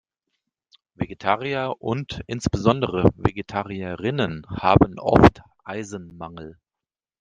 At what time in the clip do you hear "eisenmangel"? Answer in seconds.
5.63-6.57